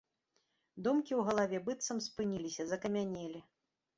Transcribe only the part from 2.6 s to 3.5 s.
закамянелі.